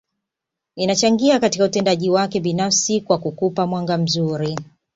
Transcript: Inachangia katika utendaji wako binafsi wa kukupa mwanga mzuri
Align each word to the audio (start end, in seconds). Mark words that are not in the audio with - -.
Inachangia 0.75 1.39
katika 1.39 1.63
utendaji 1.65 2.09
wako 2.09 2.39
binafsi 2.39 3.03
wa 3.09 3.17
kukupa 3.17 3.67
mwanga 3.67 3.97
mzuri 3.97 4.55